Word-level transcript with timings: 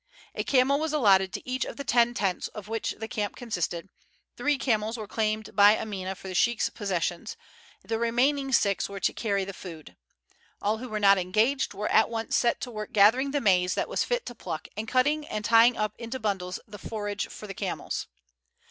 A 0.33 0.43
camel 0.43 0.79
was 0.79 0.93
allotted 0.93 1.31
to 1.33 1.47
each 1.47 1.63
of 1.63 1.77
the 1.77 1.83
ten 1.83 2.15
tents 2.15 2.47
of 2.47 2.67
which 2.67 2.95
the 2.97 3.07
camp 3.07 3.35
consisted; 3.35 3.87
three 4.35 4.57
camels 4.57 4.97
were 4.97 5.07
claimed 5.07 5.55
by 5.55 5.77
Amina 5.77 6.15
for 6.15 6.27
the 6.27 6.33
sheik's 6.33 6.71
possessions; 6.71 7.37
the 7.83 7.99
remaining 7.99 8.51
six 8.51 8.89
were 8.89 8.99
to 8.99 9.13
carry 9.13 9.45
the 9.45 9.53
food. 9.53 9.95
All 10.59 10.79
who 10.79 10.89
were 10.89 10.99
not 10.99 11.19
engaged 11.19 11.75
were 11.75 11.91
at 11.91 12.09
once 12.09 12.35
set 12.35 12.59
to 12.61 12.71
work 12.71 12.93
gathering 12.93 13.29
the 13.29 13.41
maize 13.41 13.75
that 13.75 13.87
was 13.89 14.03
fit 14.03 14.25
to 14.25 14.33
pluck 14.33 14.67
and 14.75 14.87
cutting 14.87 15.27
and 15.27 15.45
tying 15.45 15.77
up 15.77 15.93
into 15.99 16.19
bundles 16.19 16.59
the 16.67 16.79
forage 16.79 17.27
for 17.27 17.45
the 17.45 17.53
camels. 17.53 18.07